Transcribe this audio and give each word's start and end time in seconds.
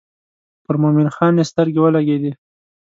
پر 0.63 0.75
مومن 0.81 1.07
خان 1.15 1.33
یې 1.39 1.45
سترګې 1.51 1.79
ولګېدې. 1.81 2.31